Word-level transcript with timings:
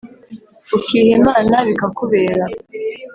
ukiha 0.77 1.11
imana 1.19 1.55
bikakubera 1.67 2.43